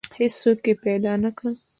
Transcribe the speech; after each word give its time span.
هیڅوک 0.19 0.59
یې 0.69 0.73
پیدا 0.85 1.13
نه 1.23 1.29
کړ. 1.37 1.49